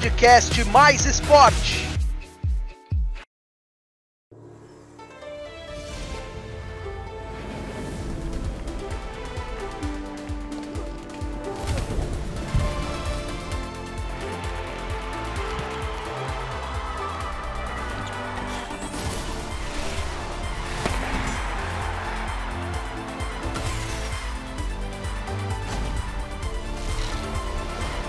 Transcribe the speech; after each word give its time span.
podcast 0.00 0.64
Mais 0.72 1.04
Esporte. 1.04 1.89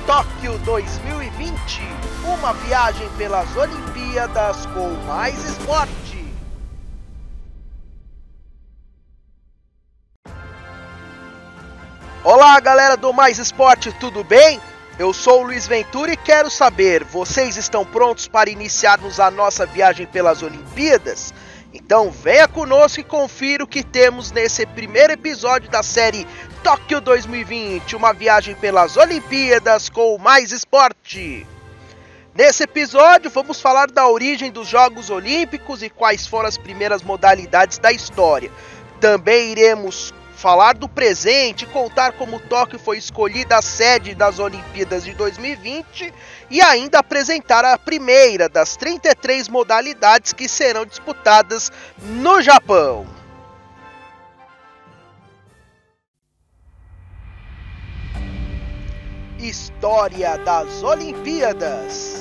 Tóquio 0.06 0.58
2020, 0.60 1.54
uma 2.26 2.54
viagem 2.54 3.08
pelas 3.18 3.56
Olimpíadas 3.56 4.66
com 4.68 4.90
mais 5.06 5.44
esporte. 5.44 6.26
Olá, 12.24 12.60
galera 12.60 12.98
do 12.98 13.14
Mais 13.14 13.38
Esporte, 13.38 13.92
tudo 14.00 14.24
bem? 14.24 14.60
Eu 14.98 15.14
sou 15.14 15.42
o 15.42 15.44
Luiz 15.46 15.68
Ventura 15.68 16.14
e 16.14 16.18
quero 16.18 16.50
saber, 16.50 17.04
vocês 17.04 17.56
estão 17.56 17.86
prontos 17.86 18.28
para 18.28 18.50
iniciarmos 18.50 19.20
a 19.20 19.30
nossa 19.30 19.66
viagem 19.66 20.08
pelas 20.08 20.42
Olimpíadas? 20.42 21.32
Então 21.74 22.12
venha 22.12 22.48
conosco 22.48 23.00
e 23.00 23.04
confira 23.04 23.64
o 23.64 23.68
que 23.68 23.84
temos 23.84 24.32
nesse 24.32 24.66
primeiro 24.66 25.14
episódio 25.14 25.70
da 25.70 25.82
série 25.82 26.28
Tóquio 26.64 27.00
2020, 27.00 27.96
uma 27.96 28.14
viagem 28.14 28.54
pelas 28.56 28.98
Olimpíadas 28.98 29.90
com 29.90 30.18
mais 30.18 30.52
esporte. 30.52 31.48
Nesse 32.36 32.64
episódio 32.64 33.32
vamos 33.32 33.62
falar 33.62 33.90
da 33.90 34.08
origem 34.08 34.52
dos 34.52 34.68
Jogos 34.68 35.10
Olímpicos 35.10 35.82
e 35.82 35.90
quais 35.90 36.28
foram 36.28 36.48
as 36.48 36.58
primeiras 36.58 37.02
modalidades 37.02 37.78
da 37.78 37.92
história. 37.92 38.52
Também 39.00 39.52
iremos 39.52 40.14
falar 40.42 40.74
do 40.74 40.90
presente, 40.90 41.68
contar 41.68 42.14
como 42.14 42.40
Tóquio 42.40 42.80
foi 42.80 42.98
escolhida 42.98 43.58
a 43.58 43.62
sede 43.62 44.16
das 44.16 44.40
Olimpíadas 44.40 45.04
de 45.04 45.14
2020 45.14 46.12
e 46.50 46.60
ainda 46.60 46.98
apresentar 46.98 47.64
a 47.64 47.78
primeira 47.78 48.50
das 48.50 48.76
33 48.76 49.48
modalidades 49.48 50.34
que 50.34 50.50
serão 50.50 50.84
disputadas 50.84 51.72
no 52.00 52.42
Japão. 52.42 53.06
História 59.38 60.40
das 60.40 60.82
Olimpíadas. 60.82 62.21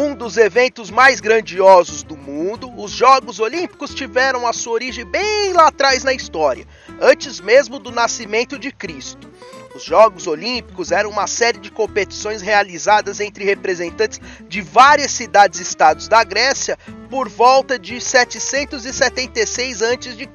Um 0.00 0.14
dos 0.14 0.36
eventos 0.36 0.92
mais 0.92 1.18
grandiosos 1.18 2.04
do 2.04 2.16
mundo, 2.16 2.72
os 2.80 2.92
Jogos 2.92 3.40
Olímpicos 3.40 3.92
tiveram 3.92 4.46
a 4.46 4.52
sua 4.52 4.74
origem 4.74 5.04
bem 5.04 5.52
lá 5.52 5.66
atrás 5.66 6.04
na 6.04 6.12
história, 6.12 6.64
antes 7.00 7.40
mesmo 7.40 7.80
do 7.80 7.90
nascimento 7.90 8.60
de 8.60 8.70
Cristo. 8.70 9.28
Os 9.74 9.82
Jogos 9.82 10.28
Olímpicos 10.28 10.92
eram 10.92 11.10
uma 11.10 11.26
série 11.26 11.58
de 11.58 11.72
competições 11.72 12.40
realizadas 12.40 13.18
entre 13.18 13.42
representantes 13.42 14.20
de 14.46 14.60
várias 14.60 15.10
cidades 15.10 15.58
e 15.58 15.64
estados 15.64 16.06
da 16.06 16.22
Grécia 16.22 16.78
por 17.10 17.28
volta 17.28 17.76
de 17.76 18.00
776 18.00 19.82
a.C., 19.82 20.28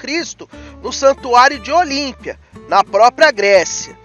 no 0.82 0.92
Santuário 0.92 1.58
de 1.58 1.72
Olímpia, 1.72 2.38
na 2.68 2.84
própria 2.84 3.32
Grécia. 3.32 3.98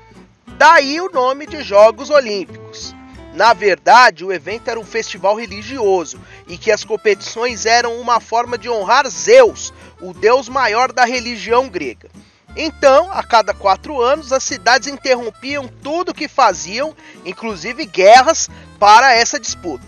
Daí 0.56 1.00
o 1.00 1.10
nome 1.10 1.48
de 1.48 1.64
Jogos 1.64 2.10
Olímpicos. 2.10 2.96
Na 3.38 3.52
verdade, 3.52 4.24
o 4.24 4.32
evento 4.32 4.68
era 4.68 4.80
um 4.80 4.84
festival 4.84 5.36
religioso 5.36 6.20
e 6.48 6.58
que 6.58 6.72
as 6.72 6.82
competições 6.82 7.66
eram 7.66 8.00
uma 8.00 8.18
forma 8.18 8.58
de 8.58 8.68
honrar 8.68 9.08
Zeus, 9.08 9.72
o 10.00 10.12
deus 10.12 10.48
maior 10.48 10.90
da 10.90 11.04
religião 11.04 11.68
grega. 11.68 12.10
Então, 12.56 13.08
a 13.12 13.22
cada 13.22 13.54
quatro 13.54 14.02
anos, 14.02 14.32
as 14.32 14.42
cidades 14.42 14.88
interrompiam 14.88 15.68
tudo 15.68 16.08
o 16.08 16.14
que 16.14 16.26
faziam, 16.26 16.92
inclusive 17.24 17.86
guerras, 17.86 18.50
para 18.76 19.14
essa 19.14 19.38
disputa. 19.38 19.86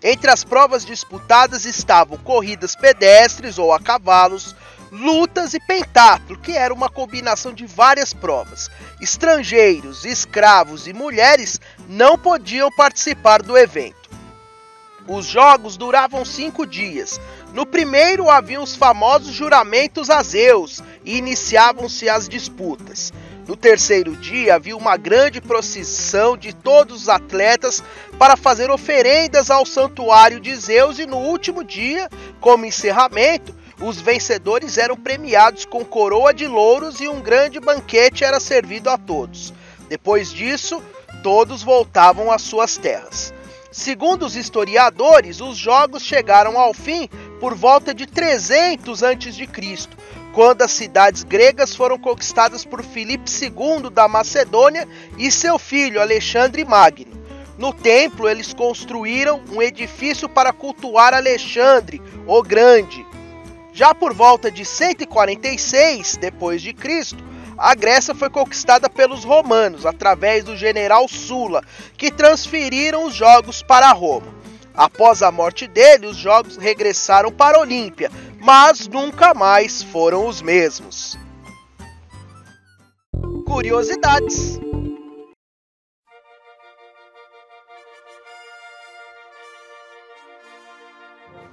Entre 0.00 0.30
as 0.30 0.44
provas 0.44 0.84
disputadas 0.84 1.64
estavam 1.64 2.16
corridas 2.18 2.76
pedestres 2.76 3.58
ou 3.58 3.72
a 3.72 3.80
cavalos, 3.80 4.54
lutas 4.92 5.54
e 5.54 5.60
pentatlo, 5.60 6.36
que 6.36 6.52
era 6.52 6.74
uma 6.74 6.90
combinação 6.90 7.54
de 7.54 7.64
várias 7.64 8.12
provas. 8.12 8.70
Estrangeiros, 9.00 10.04
escravos 10.04 10.86
e 10.86 10.92
mulheres 10.92 11.58
não 11.88 12.18
podiam 12.18 12.70
participar 12.70 13.42
do 13.42 13.56
evento. 13.56 14.10
Os 15.08 15.24
jogos 15.24 15.78
duravam 15.78 16.26
cinco 16.26 16.66
dias. 16.66 17.18
No 17.54 17.64
primeiro 17.64 18.30
haviam 18.30 18.62
os 18.62 18.76
famosos 18.76 19.32
juramentos 19.32 20.10
a 20.10 20.22
Zeus 20.22 20.82
e 21.04 21.16
iniciavam-se 21.16 22.08
as 22.08 22.28
disputas. 22.28 23.12
No 23.48 23.56
terceiro 23.56 24.14
dia 24.14 24.54
havia 24.54 24.76
uma 24.76 24.96
grande 24.96 25.40
procissão 25.40 26.36
de 26.36 26.54
todos 26.54 27.02
os 27.02 27.08
atletas 27.08 27.82
para 28.18 28.36
fazer 28.36 28.70
oferendas 28.70 29.50
ao 29.50 29.66
santuário 29.66 30.38
de 30.38 30.54
Zeus 30.54 30.98
e 30.98 31.06
no 31.06 31.16
último 31.16 31.64
dia, 31.64 32.08
como 32.40 32.64
encerramento, 32.64 33.61
os 33.82 34.00
vencedores 34.00 34.78
eram 34.78 34.96
premiados 34.96 35.64
com 35.64 35.84
coroa 35.84 36.32
de 36.32 36.46
louros 36.46 37.00
e 37.00 37.08
um 37.08 37.20
grande 37.20 37.58
banquete 37.58 38.22
era 38.22 38.38
servido 38.38 38.88
a 38.88 38.96
todos. 38.96 39.52
Depois 39.88 40.32
disso, 40.32 40.80
todos 41.22 41.62
voltavam 41.64 42.30
às 42.30 42.42
suas 42.42 42.76
terras. 42.76 43.34
Segundo 43.72 44.24
os 44.24 44.36
historiadores, 44.36 45.40
os 45.40 45.56
jogos 45.56 46.02
chegaram 46.02 46.58
ao 46.58 46.72
fim 46.72 47.08
por 47.40 47.54
volta 47.54 47.92
de 47.92 48.06
300 48.06 49.02
a.C., 49.02 49.48
quando 50.32 50.62
as 50.62 50.70
cidades 50.70 51.24
gregas 51.24 51.74
foram 51.74 51.98
conquistadas 51.98 52.64
por 52.64 52.82
Filipe 52.82 53.30
II 53.30 53.90
da 53.90 54.06
Macedônia 54.06 54.88
e 55.18 55.30
seu 55.30 55.58
filho 55.58 56.00
Alexandre 56.00 56.64
Magno. 56.64 57.20
No 57.58 57.72
templo, 57.72 58.28
eles 58.28 58.54
construíram 58.54 59.42
um 59.52 59.60
edifício 59.60 60.28
para 60.28 60.52
cultuar 60.52 61.12
Alexandre 61.12 62.00
o 62.26 62.42
Grande. 62.42 63.04
Já 63.72 63.94
por 63.94 64.12
volta 64.12 64.50
de 64.50 64.64
146 64.64 66.18
depois 66.18 66.60
de 66.60 66.74
Cristo, 66.74 67.24
a 67.56 67.74
Grécia 67.74 68.14
foi 68.14 68.28
conquistada 68.28 68.90
pelos 68.90 69.24
romanos 69.24 69.86
através 69.86 70.44
do 70.44 70.56
general 70.56 71.08
Sula, 71.08 71.62
que 71.96 72.10
transferiram 72.10 73.06
os 73.06 73.14
jogos 73.14 73.62
para 73.62 73.92
Roma. 73.92 74.34
Após 74.74 75.22
a 75.22 75.30
morte 75.30 75.66
dele, 75.66 76.06
os 76.06 76.16
jogos 76.16 76.56
regressaram 76.56 77.30
para 77.30 77.58
Olímpia, 77.58 78.10
mas 78.40 78.88
nunca 78.88 79.32
mais 79.32 79.82
foram 79.82 80.26
os 80.26 80.42
mesmos. 80.42 81.18
Curiosidades 83.46 84.58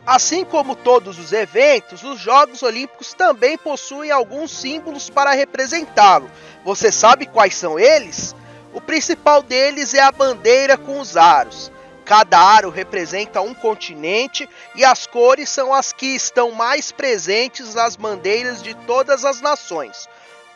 Assim 0.09 0.43
como 0.43 0.75
todos 0.75 1.19
os 1.19 1.31
eventos, 1.31 2.03
os 2.03 2.19
Jogos 2.19 2.63
Olímpicos 2.63 3.13
também 3.13 3.55
possuem 3.59 4.09
alguns 4.09 4.49
símbolos 4.49 5.07
para 5.07 5.33
representá-lo. 5.33 6.31
Você 6.65 6.91
sabe 6.91 7.27
quais 7.27 7.53
são 7.53 7.77
eles? 7.77 8.35
O 8.73 8.81
principal 8.81 9.44
deles 9.44 9.94
é 9.94 10.01
a 10.01 10.11
bandeira 10.11 10.79
com 10.79 11.00
os 11.00 11.15
aros. 11.15 11.71
Cada 12.06 12.39
aro 12.39 12.71
representa 12.71 13.39
um 13.39 13.53
continente 13.53 14.50
e 14.73 14.83
as 14.83 15.06
cores 15.06 15.47
são 15.47 15.71
as 15.71 15.94
que 15.94 16.07
estão 16.07 16.53
mais 16.53 16.91
presentes 16.91 17.75
nas 17.75 17.95
bandeiras 17.95 18.63
de 18.63 18.73
todas 18.73 19.23
as 19.23 19.41
nações. 19.41 20.09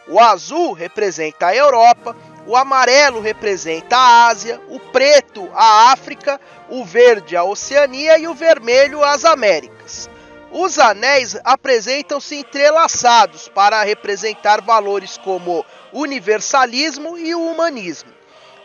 O 0.08 0.20
azul 0.20 0.74
representa 0.74 1.46
a 1.46 1.56
Europa, 1.56 2.16
o 2.46 2.56
amarelo 2.56 3.20
representa 3.20 3.96
a 3.98 4.28
Ásia, 4.28 4.62
o 4.70 4.80
preto 4.80 5.50
a 5.54 5.92
África, 5.92 6.40
o 6.70 6.84
verde 6.84 7.36
a 7.36 7.44
Oceania 7.44 8.18
e 8.18 8.28
o 8.28 8.34
vermelho 8.34 9.04
as 9.04 9.26
Américas. 9.26 10.10
Os 10.52 10.78
anéis 10.78 11.36
apresentam-se 11.44 12.36
entrelaçados 12.36 13.50
para 13.50 13.82
representar 13.82 14.62
valores 14.62 15.18
como 15.18 15.66
universalismo 15.92 17.18
e 17.18 17.34
o 17.34 17.42
humanismo. 17.42 18.13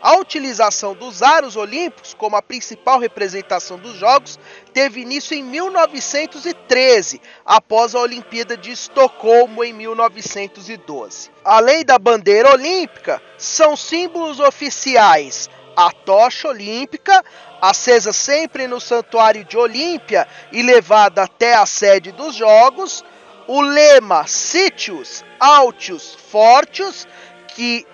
A 0.01 0.17
utilização 0.17 0.93
dos 0.93 1.21
aros 1.21 1.55
olímpicos 1.57 2.13
como 2.13 2.35
a 2.35 2.41
principal 2.41 2.99
representação 2.99 3.77
dos 3.77 3.97
Jogos 3.97 4.39
teve 4.73 5.01
início 5.01 5.35
em 5.35 5.43
1913, 5.43 7.21
após 7.45 7.93
a 7.93 7.99
Olimpíada 7.99 8.55
de 8.55 8.71
Estocolmo 8.71 9.63
em 9.63 9.73
1912. 9.73 11.29
Além 11.43 11.83
da 11.83 11.99
bandeira 11.99 12.51
olímpica, 12.53 13.21
são 13.37 13.75
símbolos 13.75 14.39
oficiais 14.39 15.49
a 15.75 15.91
tocha 15.91 16.49
olímpica, 16.49 17.23
acesa 17.61 18.11
sempre 18.11 18.67
no 18.67 18.81
santuário 18.81 19.45
de 19.45 19.57
Olímpia 19.57 20.27
e 20.51 20.61
levada 20.61 21.23
até 21.23 21.53
a 21.53 21.65
sede 21.65 22.11
dos 22.11 22.35
Jogos, 22.35 23.03
o 23.47 23.61
lema 23.61 24.27
Sitius 24.27 25.23
Altius 25.39 26.15
Fortius, 26.29 27.07
que 27.55 27.87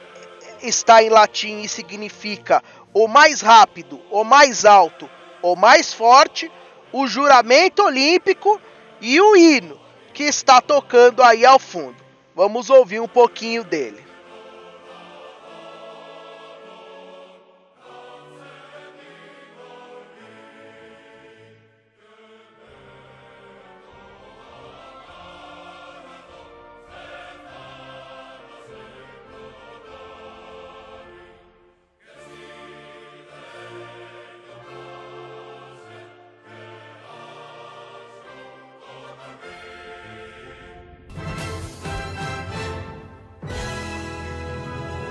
está 0.67 1.03
em 1.03 1.09
latim 1.09 1.61
e 1.61 1.69
significa 1.69 2.63
o 2.93 3.07
mais 3.07 3.41
rápido, 3.41 3.99
o 4.09 4.23
mais 4.23 4.65
alto, 4.65 5.09
o 5.41 5.55
mais 5.55 5.93
forte, 5.93 6.51
o 6.91 7.07
juramento 7.07 7.83
olímpico 7.83 8.59
e 9.01 9.19
o 9.19 9.35
hino 9.35 9.79
que 10.13 10.23
está 10.23 10.61
tocando 10.61 11.21
aí 11.21 11.45
ao 11.45 11.59
fundo. 11.59 11.97
Vamos 12.33 12.69
ouvir 12.69 13.01
um 13.01 13.07
pouquinho 13.07 13.63
dele. 13.63 14.04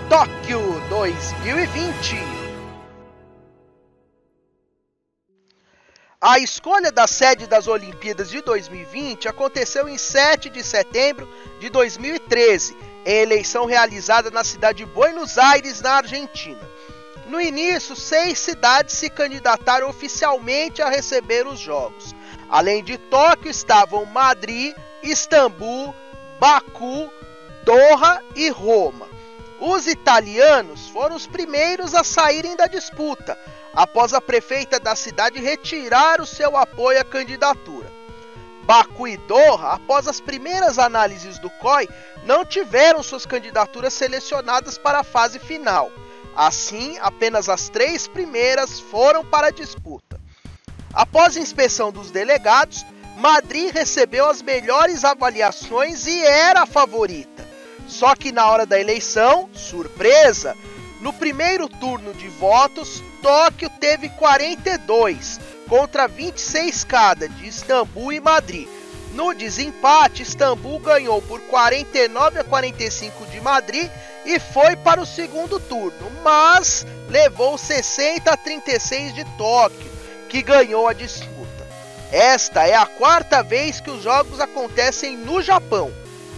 Tóquio 0.08 0.60
2020. 0.90 2.16
A 6.20 6.38
escolha 6.38 6.92
da 6.92 7.06
sede 7.06 7.46
das 7.46 7.66
Olimpíadas 7.66 8.28
de 8.28 8.42
2020 8.42 9.28
aconteceu 9.28 9.88
em 9.88 9.96
7 9.96 10.50
de 10.50 10.62
setembro 10.62 11.26
de 11.58 11.70
2013, 11.70 12.76
em 13.06 13.22
eleição 13.22 13.64
realizada 13.64 14.30
na 14.30 14.44
cidade 14.44 14.84
de 14.84 14.86
Buenos 14.86 15.38
Aires, 15.38 15.80
na 15.80 15.92
Argentina. 15.92 16.60
No 17.26 17.40
início, 17.40 17.96
seis 17.96 18.38
cidades 18.38 18.94
se 18.94 19.08
candidataram 19.08 19.88
oficialmente 19.88 20.82
a 20.82 20.90
receber 20.90 21.46
os 21.46 21.58
Jogos. 21.58 22.14
Além 22.50 22.84
de 22.84 22.98
Tóquio, 22.98 23.50
estavam 23.50 24.04
Madrid, 24.04 24.76
Istambul, 25.02 25.94
Baku, 26.38 27.10
Doha 27.64 28.22
e 28.36 28.50
Roma. 28.50 29.13
Os 29.60 29.86
italianos 29.86 30.88
foram 30.88 31.14
os 31.14 31.26
primeiros 31.26 31.94
a 31.94 32.02
saírem 32.02 32.56
da 32.56 32.66
disputa, 32.66 33.38
após 33.72 34.12
a 34.12 34.20
prefeita 34.20 34.80
da 34.80 34.96
cidade 34.96 35.40
retirar 35.40 36.20
o 36.20 36.26
seu 36.26 36.56
apoio 36.56 37.00
à 37.00 37.04
candidatura. 37.04 37.92
Baku 38.64 39.06
e 39.06 39.16
Doha, 39.16 39.74
após 39.74 40.08
as 40.08 40.20
primeiras 40.20 40.78
análises 40.78 41.38
do 41.38 41.50
COI, 41.50 41.88
não 42.24 42.44
tiveram 42.44 43.02
suas 43.02 43.26
candidaturas 43.26 43.92
selecionadas 43.92 44.78
para 44.78 45.00
a 45.00 45.04
fase 45.04 45.38
final. 45.38 45.92
Assim, 46.34 46.98
apenas 47.00 47.48
as 47.48 47.68
três 47.68 48.08
primeiras 48.08 48.80
foram 48.80 49.24
para 49.24 49.48
a 49.48 49.52
disputa. 49.52 50.18
Após 50.92 51.36
a 51.36 51.40
inspeção 51.40 51.92
dos 51.92 52.10
delegados, 52.10 52.84
Madrid 53.16 53.72
recebeu 53.72 54.28
as 54.28 54.42
melhores 54.42 55.04
avaliações 55.04 56.06
e 56.06 56.24
era 56.24 56.62
a 56.62 56.66
favorita. 56.66 57.46
Só 57.86 58.14
que 58.14 58.32
na 58.32 58.46
hora 58.48 58.66
da 58.66 58.80
eleição, 58.80 59.48
surpresa, 59.52 60.56
no 61.00 61.12
primeiro 61.12 61.68
turno 61.68 62.14
de 62.14 62.28
votos, 62.28 63.02
Tóquio 63.20 63.70
teve 63.80 64.08
42 64.10 65.40
contra 65.68 66.08
26 66.08 66.84
cada 66.84 67.28
de 67.28 67.46
Istambul 67.46 68.12
e 68.12 68.20
Madrid. 68.20 68.68
No 69.12 69.32
desempate, 69.32 70.22
Istambul 70.22 70.80
ganhou 70.80 71.22
por 71.22 71.40
49 71.42 72.40
a 72.40 72.44
45 72.44 73.26
de 73.26 73.40
Madrid 73.40 73.88
e 74.24 74.40
foi 74.40 74.76
para 74.76 75.00
o 75.00 75.06
segundo 75.06 75.60
turno, 75.60 76.10
mas 76.22 76.86
levou 77.08 77.56
60 77.56 78.30
a 78.30 78.36
36 78.36 79.14
de 79.14 79.24
Tóquio, 79.36 79.90
que 80.28 80.42
ganhou 80.42 80.88
a 80.88 80.92
disputa. 80.92 81.68
Esta 82.10 82.66
é 82.66 82.74
a 82.74 82.86
quarta 82.86 83.42
vez 83.42 83.80
que 83.80 83.90
os 83.90 84.02
jogos 84.02 84.40
acontecem 84.40 85.16
no 85.16 85.42
Japão 85.42 85.92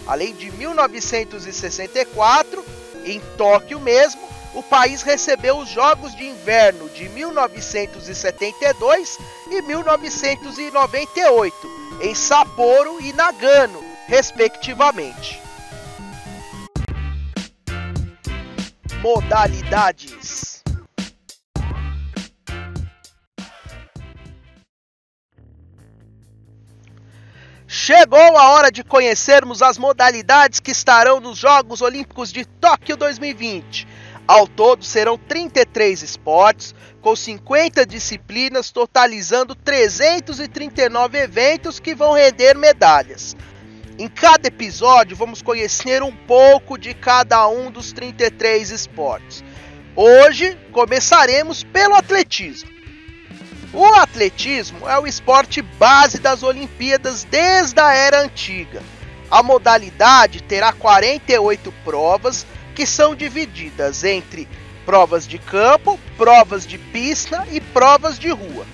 Além 0.07 0.33
de 0.33 0.49
1964, 0.51 2.65
em 3.03 3.19
Tóquio 3.37 3.79
mesmo, 3.79 4.27
o 4.53 4.61
país 4.63 5.01
recebeu 5.01 5.57
os 5.57 5.67
Jogos 5.69 6.15
de 6.15 6.25
Inverno 6.25 6.89
de 6.89 7.09
1972 7.09 9.17
e 9.51 9.61
1998, 9.61 11.55
em 12.01 12.15
Sapporo 12.15 13.01
e 13.01 13.11
Nagano, 13.13 13.83
respectivamente. 14.07 15.41
Modalidades 19.01 20.56
Chegou 28.07 28.37
a 28.37 28.51
hora 28.51 28.71
de 28.71 28.85
conhecermos 28.85 29.61
as 29.61 29.77
modalidades 29.77 30.61
que 30.61 30.71
estarão 30.71 31.19
nos 31.19 31.37
Jogos 31.37 31.81
Olímpicos 31.81 32.31
de 32.31 32.45
Tóquio 32.45 32.95
2020. 32.95 33.85
Ao 34.25 34.47
todo 34.47 34.85
serão 34.85 35.17
33 35.17 36.03
esportes, 36.03 36.73
com 37.01 37.13
50 37.13 37.85
disciplinas, 37.85 38.71
totalizando 38.71 39.53
339 39.53 41.17
eventos 41.17 41.81
que 41.81 41.93
vão 41.93 42.13
render 42.13 42.57
medalhas. 42.57 43.35
Em 43.99 44.07
cada 44.07 44.47
episódio, 44.47 45.17
vamos 45.17 45.41
conhecer 45.41 46.01
um 46.01 46.15
pouco 46.15 46.77
de 46.77 46.93
cada 46.93 47.45
um 47.49 47.69
dos 47.69 47.91
33 47.91 48.69
esportes. 48.69 49.43
Hoje 49.97 50.57
começaremos 50.71 51.61
pelo 51.61 51.95
atletismo. 51.95 52.76
O 53.73 53.85
atletismo 53.85 54.87
é 54.87 54.97
o 54.97 55.05
esporte 55.05 55.61
base 55.61 56.19
das 56.19 56.41
Olimpíadas 56.41 57.25
desde 57.25 57.79
a 57.81 57.93
era 57.93 58.21
antiga. 58.21 58.81
A 59.29 59.43
modalidade 59.43 60.41
terá 60.41 60.71
48 60.71 61.73
provas 61.83 62.45
que 62.73 62.85
são 62.85 63.13
divididas 63.13 64.05
entre 64.05 64.47
provas 64.85 65.27
de 65.27 65.37
campo, 65.37 65.99
provas 66.15 66.65
de 66.65 66.77
pista 66.77 67.45
e 67.51 67.59
provas 67.59 68.17
de 68.17 68.29
rua. 68.29 68.65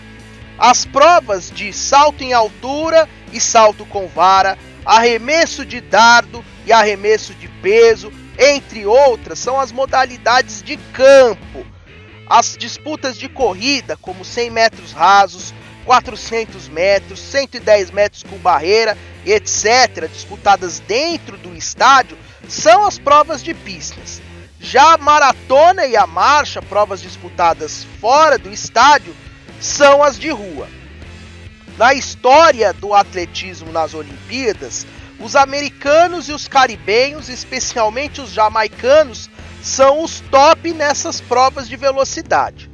As 0.59 0.85
provas 0.85 1.49
de 1.49 1.73
salto 1.73 2.23
em 2.23 2.31
altura 2.31 3.09
e 3.31 3.41
salto 3.41 3.83
com 3.87 4.07
vara, 4.07 4.57
arremesso 4.85 5.65
de 5.65 5.81
dardo 5.81 6.45
e 6.67 6.71
arremesso 6.71 7.33
de 7.33 7.47
peso, 7.47 8.13
entre 8.37 8.85
outras, 8.85 9.39
são 9.39 9.59
as 9.59 9.71
modalidades 9.71 10.61
de 10.61 10.77
campo 10.77 11.72
as 12.27 12.55
disputas 12.57 13.17
de 13.17 13.27
corrida, 13.27 13.97
como 13.97 14.23
100 14.23 14.49
metros 14.49 14.91
rasos, 14.91 15.53
400 15.85 16.69
metros, 16.69 17.19
110 17.19 17.91
metros 17.91 18.23
com 18.23 18.37
barreira, 18.37 18.97
etc., 19.25 20.07
disputadas 20.11 20.79
dentro 20.79 21.37
do 21.37 21.55
estádio, 21.55 22.17
são 22.47 22.85
as 22.85 22.97
provas 22.97 23.43
de 23.43 23.53
pistas. 23.53 24.21
Já 24.59 24.93
a 24.93 24.97
maratona 24.97 25.85
e 25.85 25.95
a 25.95 26.07
marcha, 26.07 26.61
provas 26.61 27.01
disputadas 27.01 27.85
fora 27.99 28.37
do 28.37 28.49
estádio, 28.49 29.13
são 29.59 30.01
as 30.01 30.17
de 30.17 30.29
rua. 30.29 30.67
Na 31.77 31.93
história 31.93 32.71
do 32.71 32.93
atletismo 32.93 33.71
nas 33.71 33.93
Olimpíadas, 33.93 34.85
os 35.19 35.35
americanos 35.35 36.29
e 36.29 36.31
os 36.31 36.47
caribenhos, 36.47 37.29
especialmente 37.29 38.21
os 38.21 38.31
jamaicanos, 38.31 39.29
são 39.63 40.03
os 40.03 40.19
top 40.19 40.73
nessas 40.73 41.21
provas 41.21 41.69
de 41.69 41.77
velocidade. 41.77 42.69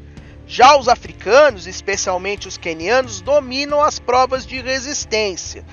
Já 0.47 0.75
os 0.75 0.87
africanos, 0.87 1.67
especialmente 1.67 2.47
os 2.47 2.57
quenianos, 2.57 3.21
dominam 3.21 3.79
as 3.79 3.99
provas 3.99 4.43
de 4.43 4.59
resistência. 4.59 5.63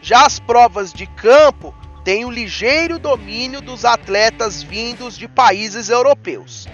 Já 0.00 0.24
as 0.24 0.38
provas 0.38 0.92
de 0.92 1.04
campo 1.06 1.74
têm 2.04 2.24
o 2.24 2.30
ligeiro 2.30 2.96
domínio 3.00 3.60
dos 3.60 3.84
atletas 3.84 4.62
vindos 4.62 5.18
de 5.18 5.26
países 5.26 5.88
europeus. 5.88 6.68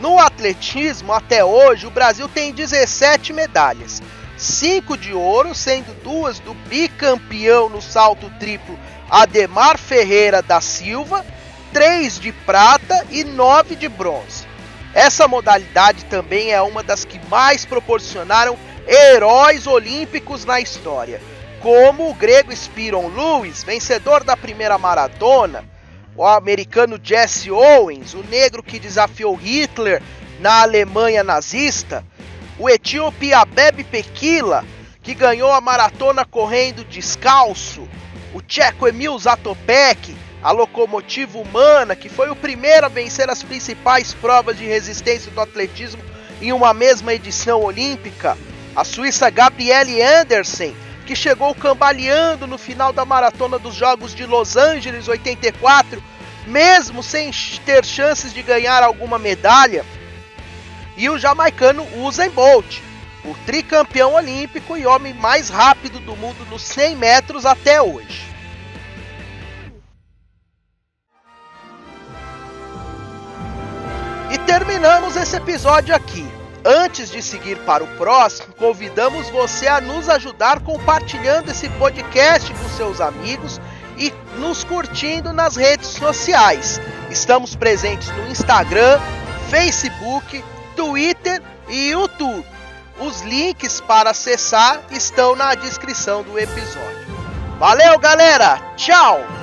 No 0.00 0.18
atletismo, 0.18 1.12
até 1.12 1.44
hoje, 1.44 1.86
o 1.86 1.90
Brasil 1.90 2.26
tem 2.30 2.50
17 2.50 3.34
medalhas, 3.34 4.02
5 4.38 4.96
de 4.96 5.12
ouro, 5.12 5.54
sendo 5.54 5.94
duas 6.02 6.38
do 6.38 6.54
bicampeão 6.54 7.68
no 7.68 7.82
salto 7.82 8.30
triplo 8.40 8.78
Ademar 9.10 9.76
Ferreira 9.76 10.40
da 10.40 10.62
Silva 10.62 11.22
3 11.72 12.20
de 12.20 12.32
prata 12.32 13.06
e 13.10 13.24
9 13.24 13.76
de 13.76 13.88
bronze. 13.88 14.46
Essa 14.94 15.26
modalidade 15.26 16.04
também 16.04 16.52
é 16.52 16.60
uma 16.60 16.82
das 16.82 17.04
que 17.04 17.18
mais 17.28 17.64
proporcionaram 17.64 18.58
heróis 18.86 19.66
olímpicos 19.66 20.44
na 20.44 20.60
história, 20.60 21.20
como 21.60 22.10
o 22.10 22.14
grego 22.14 22.54
Spiron 22.54 23.08
Lewis, 23.08 23.64
vencedor 23.64 24.22
da 24.22 24.36
primeira 24.36 24.76
maratona, 24.76 25.64
o 26.14 26.26
americano 26.26 27.00
Jesse 27.02 27.50
Owens, 27.50 28.12
o 28.12 28.22
negro 28.24 28.62
que 28.62 28.78
desafiou 28.78 29.34
Hitler 29.34 30.02
na 30.40 30.60
Alemanha 30.60 31.24
nazista, 31.24 32.04
o 32.58 32.68
etíope 32.68 33.32
Abebe 33.32 33.82
Pekila, 33.82 34.62
que 35.02 35.14
ganhou 35.14 35.50
a 35.50 35.60
maratona 35.60 36.24
correndo 36.24 36.84
descalço, 36.84 37.88
o 38.34 38.42
tcheco 38.42 38.86
Emil 38.86 39.18
Zatopek, 39.18 40.14
a 40.42 40.50
locomotiva 40.50 41.38
humana, 41.38 41.94
que 41.94 42.08
foi 42.08 42.28
o 42.28 42.36
primeiro 42.36 42.86
a 42.86 42.88
vencer 42.88 43.30
as 43.30 43.42
principais 43.42 44.12
provas 44.12 44.56
de 44.56 44.66
resistência 44.66 45.30
do 45.30 45.40
atletismo 45.40 46.02
em 46.40 46.52
uma 46.52 46.74
mesma 46.74 47.14
edição 47.14 47.62
olímpica, 47.62 48.36
a 48.74 48.82
suíça 48.82 49.30
Gabriele 49.30 50.02
Andersen, 50.02 50.74
que 51.06 51.14
chegou 51.14 51.54
cambaleando 51.54 52.46
no 52.46 52.58
final 52.58 52.92
da 52.92 53.04
maratona 53.04 53.58
dos 53.58 53.74
Jogos 53.74 54.14
de 54.14 54.26
Los 54.26 54.56
Angeles 54.56 55.06
84, 55.06 56.02
mesmo 56.46 57.02
sem 57.02 57.30
ter 57.64 57.84
chances 57.84 58.32
de 58.32 58.42
ganhar 58.42 58.82
alguma 58.82 59.18
medalha, 59.18 59.84
e 60.96 61.08
o 61.08 61.18
jamaicano 61.18 61.86
Usain 62.02 62.30
Bolt, 62.30 62.80
o 63.24 63.34
tricampeão 63.46 64.14
olímpico 64.14 64.76
e 64.76 64.84
homem 64.84 65.14
mais 65.14 65.48
rápido 65.48 66.00
do 66.00 66.16
mundo 66.16 66.44
nos 66.50 66.62
100 66.62 66.96
metros 66.96 67.46
até 67.46 67.80
hoje. 67.80 68.31
Terminamos 74.58 75.16
esse 75.16 75.34
episódio 75.34 75.94
aqui. 75.94 76.30
Antes 76.62 77.10
de 77.10 77.22
seguir 77.22 77.56
para 77.60 77.82
o 77.82 77.86
próximo, 77.96 78.52
convidamos 78.58 79.30
você 79.30 79.66
a 79.66 79.80
nos 79.80 80.10
ajudar 80.10 80.60
compartilhando 80.60 81.50
esse 81.50 81.70
podcast 81.70 82.52
com 82.52 82.68
seus 82.68 83.00
amigos 83.00 83.58
e 83.96 84.12
nos 84.38 84.62
curtindo 84.62 85.32
nas 85.32 85.56
redes 85.56 85.88
sociais. 85.88 86.78
Estamos 87.10 87.56
presentes 87.56 88.10
no 88.10 88.28
Instagram, 88.28 89.00
Facebook, 89.48 90.44
Twitter 90.76 91.42
e 91.70 91.92
YouTube. 91.92 92.44
Os 93.00 93.22
links 93.22 93.80
para 93.80 94.10
acessar 94.10 94.82
estão 94.90 95.34
na 95.34 95.54
descrição 95.54 96.22
do 96.22 96.38
episódio. 96.38 97.06
Valeu, 97.58 97.98
galera! 97.98 98.60
Tchau! 98.76 99.41